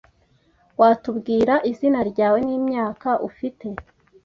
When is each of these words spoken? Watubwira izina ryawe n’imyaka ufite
Watubwira 0.79 1.53
izina 1.71 1.99
ryawe 2.11 2.39
n’imyaka 2.47 3.09
ufite 3.29 3.67